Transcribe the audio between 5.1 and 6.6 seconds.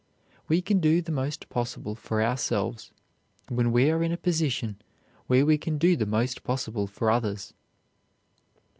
where we can do the most